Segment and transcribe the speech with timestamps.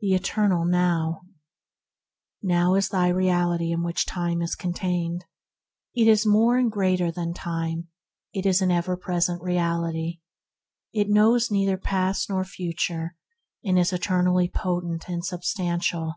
[0.00, 1.20] THE ETERNAL NOW
[2.42, 5.20] XjOW is the reality in which time is con *•^ tained.
[5.94, 7.86] It is more and greater than time;
[8.34, 10.18] it is an ever present reality.
[10.92, 13.14] It knows neither past nor future,
[13.64, 16.16] and is eternally potent and substantial.